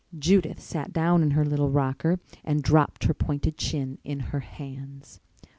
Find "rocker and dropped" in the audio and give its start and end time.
1.69-3.03